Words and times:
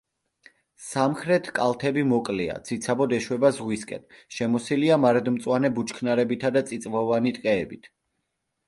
სამხრეთ 0.85 1.49
კალთები 1.59 2.05
მოკლეა, 2.13 2.55
ციცაბოდ 2.69 3.13
ეშვება 3.19 3.53
ზღვისკენ, 3.59 4.03
შემოსილია 4.39 5.01
მარადმწვანე 5.07 5.73
ბუჩქნარებითა 5.79 6.57
და 6.59 6.69
წიწვოვანი 6.73 7.37
ტყეებით. 7.39 7.91